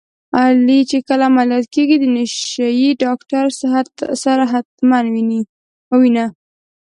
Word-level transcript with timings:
کله 0.33 0.75
چي 0.89 0.97
عمليات 1.29 1.65
کيږې 1.73 1.97
د 2.01 2.05
نشې 2.15 2.89
ډاکتر 3.03 3.45
سره 4.23 4.43
حتما 4.53 4.99
ووينه. 5.91 6.25